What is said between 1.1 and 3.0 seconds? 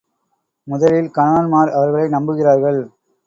கணவன்மார் அவர்களை நம்புகிறார்கள்.